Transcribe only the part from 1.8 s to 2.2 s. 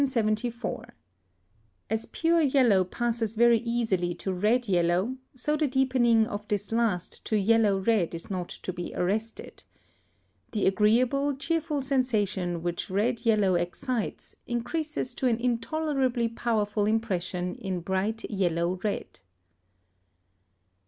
As